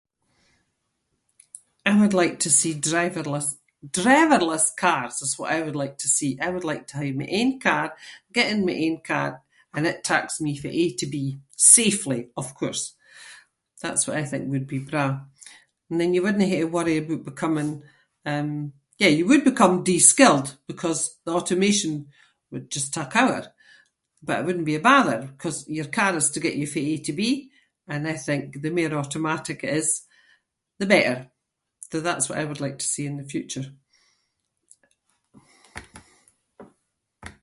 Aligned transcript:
I 1.85 1.99
would 1.99 2.13
like 2.21 2.35
to 2.41 2.49
see 2.59 2.73
driverless- 2.91 3.57
driverless 4.01 4.65
cars 4.83 5.15
is 5.25 5.37
what 5.39 5.51
I 5.55 5.59
would 5.65 5.75
like 5.83 5.95
to 6.03 6.07
see. 6.17 6.29
I 6.45 6.49
would 6.53 6.63
like 6.71 6.83
to 6.89 6.95
hae 6.99 7.11
my 7.19 7.29
own 7.39 7.51
car, 7.65 7.85
get 8.37 8.51
in 8.53 8.65
my 8.69 8.73
own 8.85 8.97
car 9.11 9.29
and 9.73 9.83
it 9.91 9.99
takes 10.09 10.35
me 10.45 10.51
fae 10.63 10.69
A 10.81 10.85
to 10.99 11.05
B, 11.13 11.19
safely 11.75 12.21
of 12.41 12.47
course. 12.59 12.83
That’s 13.83 14.05
what 14.07 14.17
I 14.21 14.25
think 14.31 14.43
would 14.49 14.67
be 14.75 14.79
braw. 14.89 15.11
And 15.89 15.97
then 15.99 16.13
you 16.13 16.21
wouldnae 16.23 16.47
hae 16.53 16.59
to 16.67 16.71
worry 16.75 16.95
aboot 16.99 17.23
becoming, 17.31 17.71
um- 18.31 18.65
yeah, 19.01 19.09
you 19.17 19.25
would 19.29 19.43
become 19.49 19.83
de-skilled 19.87 20.49
because 20.71 20.99
the 21.25 21.33
automation 21.37 21.93
would 22.51 22.67
just 22.75 22.89
take 22.97 23.15
over 23.23 23.43
but 24.27 24.37
it 24.39 24.45
wouldn’t 24.45 24.65
be 24.71 24.77
a 24.79 24.87
bother 24.91 25.19
‘cause 25.43 25.57
your 25.77 25.89
car 25.99 26.13
is 26.21 26.27
to 26.31 26.43
get 26.45 26.57
you 26.59 26.67
fae 26.73 26.87
A 26.91 26.93
to 27.07 27.13
B 27.19 27.21
and 27.91 28.01
I 28.13 28.15
think 28.25 28.43
the 28.63 28.71
mair 28.77 28.91
automatic 29.01 29.57
it 29.65 29.73
is 29.81 29.89
the 30.81 30.85
better. 30.95 31.17
So, 31.91 31.99
that’s 32.05 32.27
what 32.29 32.37
I 32.41 32.45
would 32.49 32.61
like 32.65 32.77
to 32.79 32.87
see 32.93 33.05
in 33.09 33.17
the 33.19 33.31
future. 33.33 33.65